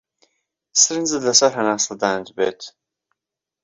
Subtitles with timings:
[0.81, 2.59] سەرنجت لەسەر هەناسەدانت بێت.